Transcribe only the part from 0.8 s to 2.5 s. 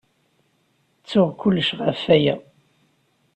Ttuɣ kullec ɣef waya.